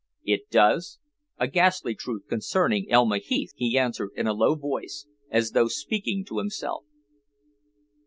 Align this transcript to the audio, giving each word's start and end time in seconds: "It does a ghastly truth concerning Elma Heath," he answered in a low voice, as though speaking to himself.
"It 0.23 0.49
does 0.49 0.97
a 1.37 1.47
ghastly 1.47 1.93
truth 1.93 2.23
concerning 2.27 2.89
Elma 2.89 3.19
Heath," 3.19 3.51
he 3.55 3.77
answered 3.77 4.09
in 4.15 4.25
a 4.25 4.33
low 4.33 4.55
voice, 4.55 5.05
as 5.29 5.51
though 5.51 5.67
speaking 5.67 6.25
to 6.25 6.39
himself. 6.39 6.85